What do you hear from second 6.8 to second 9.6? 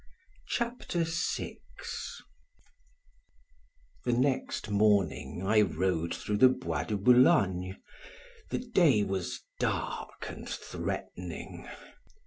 de Boulogne; the day was